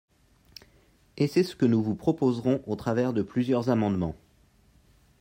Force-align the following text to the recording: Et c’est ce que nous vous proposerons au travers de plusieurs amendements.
Et 1.17 1.27
c’est 1.27 1.43
ce 1.43 1.55
que 1.55 1.67
nous 1.67 1.83
vous 1.83 1.93
proposerons 1.93 2.63
au 2.65 2.75
travers 2.75 3.13
de 3.13 3.21
plusieurs 3.21 3.69
amendements. 3.69 4.15